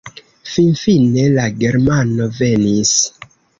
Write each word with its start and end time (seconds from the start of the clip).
Finfine 0.53 1.27
la 1.35 1.45
germano 1.65 2.31
venis. 2.41 2.97